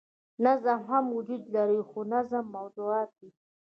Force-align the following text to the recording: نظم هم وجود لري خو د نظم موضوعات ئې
نظم 0.45 0.79
هم 0.89 1.03
وجود 1.15 1.43
لري 1.55 1.81
خو 1.89 1.99
د 2.05 2.09
نظم 2.13 2.45
موضوعات 2.57 3.11
ئې 3.21 3.29